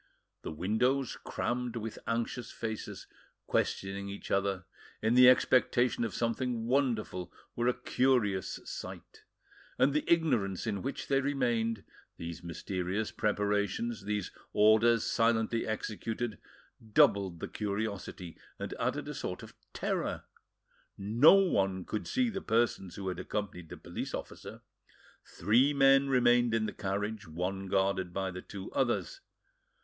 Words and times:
The 0.41 0.49
windows, 0.51 1.15
crammed 1.23 1.75
with 1.75 1.99
anxious 2.07 2.51
faces, 2.51 3.05
questioning 3.45 4.09
each 4.09 4.31
other, 4.31 4.65
in 4.99 5.13
the 5.13 5.29
expectation 5.29 6.03
of 6.03 6.15
something 6.15 6.65
wonderful, 6.65 7.31
were 7.55 7.67
a 7.67 7.75
curious 7.79 8.59
sight; 8.65 9.21
and 9.77 9.93
the 9.93 10.03
ignorance 10.11 10.65
in 10.65 10.81
which 10.81 11.05
they 11.07 11.21
remained, 11.21 11.83
these 12.17 12.41
mysterious 12.41 13.11
preparations, 13.11 14.05
these 14.05 14.31
orders 14.53 15.03
silently 15.03 15.67
executed, 15.67 16.39
doubled 16.93 17.39
the 17.39 17.47
curiosity, 17.47 18.39
and 18.57 18.73
added 18.79 19.07
a 19.07 19.13
sort 19.13 19.43
of 19.43 19.53
terror: 19.71 20.23
no 20.97 21.35
one 21.35 21.85
could 21.85 22.07
see 22.07 22.27
the 22.27 22.41
persons 22.41 22.95
who 22.95 23.07
had 23.07 23.19
accompanied 23.19 23.69
the 23.69 23.77
police 23.77 24.15
officer; 24.15 24.61
three 25.23 25.75
men 25.75 26.09
remained 26.09 26.55
in 26.55 26.65
the 26.65 26.73
carriage, 26.73 27.27
one 27.27 27.67
guarded 27.67 28.11
by 28.11 28.31
the 28.31 28.41
two 28.41 28.71
others. 28.71 29.21